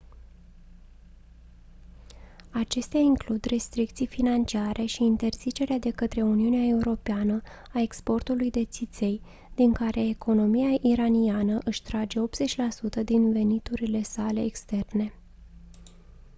acestea 2.51 2.99
includ 2.99 3.43
restricții 3.45 4.05
financiare 4.07 4.85
și 4.85 5.03
interzicerea 5.03 5.77
de 5.79 5.91
către 5.91 6.21
uniunea 6.21 6.67
europeană 6.67 7.41
a 7.73 7.79
exportului 7.81 8.51
de 8.51 8.65
țiței 8.65 9.21
din 9.55 9.73
care 9.73 10.01
economia 10.07 10.77
iraniană 10.81 11.59
își 11.63 11.83
trage 11.83 12.19
80% 12.99 13.03
din 13.03 13.31
veniturile 13.31 14.01
sale 14.01 14.43
externe 14.43 15.13